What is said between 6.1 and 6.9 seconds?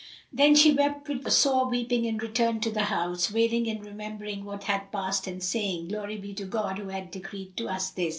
be to God who